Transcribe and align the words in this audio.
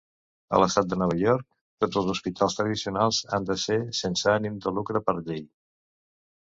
A 0.55 0.61
l'estat 0.61 0.87
de 0.93 0.97
Nova 1.01 1.17
York, 1.19 1.45
tots 1.85 1.99
els 2.01 2.09
hospitals 2.15 2.57
tradicionals 2.61 3.23
han 3.37 3.47
de 3.51 3.61
ser 3.67 3.79
sense 4.03 4.35
ànim 4.39 4.61
de 4.67 4.77
lucre 4.81 5.07
per 5.11 5.21
llei. 5.23 5.47